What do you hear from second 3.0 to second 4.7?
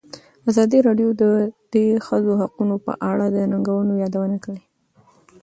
اړه د ننګونو یادونه کړې.